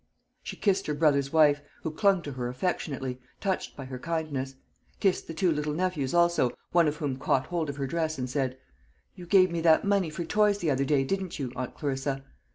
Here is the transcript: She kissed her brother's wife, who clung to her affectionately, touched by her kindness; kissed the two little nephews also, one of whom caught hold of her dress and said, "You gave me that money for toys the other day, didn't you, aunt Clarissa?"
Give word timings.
She 0.41 0.55
kissed 0.55 0.87
her 0.87 0.95
brother's 0.95 1.31
wife, 1.31 1.61
who 1.83 1.91
clung 1.91 2.23
to 2.23 2.31
her 2.31 2.47
affectionately, 2.47 3.19
touched 3.39 3.77
by 3.77 3.85
her 3.85 3.99
kindness; 3.99 4.55
kissed 4.99 5.27
the 5.27 5.33
two 5.35 5.51
little 5.51 5.73
nephews 5.75 6.11
also, 6.11 6.57
one 6.71 6.87
of 6.87 6.95
whom 6.95 7.17
caught 7.17 7.45
hold 7.45 7.69
of 7.69 7.77
her 7.77 7.85
dress 7.85 8.17
and 8.17 8.27
said, 8.27 8.57
"You 9.13 9.27
gave 9.27 9.51
me 9.51 9.61
that 9.61 9.85
money 9.85 10.09
for 10.09 10.25
toys 10.25 10.57
the 10.57 10.71
other 10.71 10.85
day, 10.85 11.03
didn't 11.03 11.37
you, 11.37 11.51
aunt 11.55 11.75
Clarissa?" 11.75 12.23